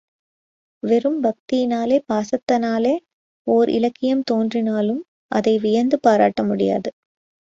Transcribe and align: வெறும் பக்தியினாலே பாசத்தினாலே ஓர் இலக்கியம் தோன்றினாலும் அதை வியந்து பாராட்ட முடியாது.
வெறும் 0.83 1.19
பக்தியினாலே 1.23 1.97
பாசத்தினாலே 2.07 2.93
ஓர் 3.47 3.69
இலக்கியம் 3.69 4.25
தோன்றினாலும் 4.31 5.01
அதை 5.31 5.53
வியந்து 5.59 5.99
பாராட்ட 5.99 6.43
முடியாது. 6.43 6.89